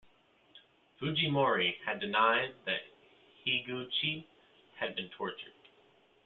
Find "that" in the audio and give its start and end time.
2.65-2.79